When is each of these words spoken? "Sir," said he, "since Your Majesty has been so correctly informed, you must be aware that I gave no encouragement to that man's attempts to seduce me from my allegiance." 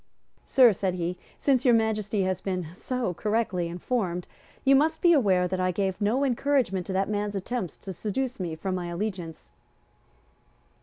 "Sir," 0.45 0.73
said 0.73 0.95
he, 0.95 1.15
"since 1.37 1.63
Your 1.63 1.75
Majesty 1.75 2.23
has 2.23 2.41
been 2.41 2.69
so 2.73 3.13
correctly 3.13 3.67
informed, 3.67 4.25
you 4.65 4.75
must 4.75 4.99
be 4.99 5.13
aware 5.13 5.47
that 5.47 5.59
I 5.59 5.69
gave 5.69 6.01
no 6.01 6.23
encouragement 6.25 6.87
to 6.87 6.93
that 6.93 7.07
man's 7.07 7.35
attempts 7.35 7.77
to 7.77 7.93
seduce 7.93 8.39
me 8.39 8.55
from 8.55 8.73
my 8.73 8.87
allegiance." 8.87 9.51